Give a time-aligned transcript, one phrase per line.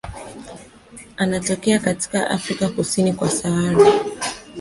[1.17, 3.93] Anatokea katika Afrika kusini kwa Sahara.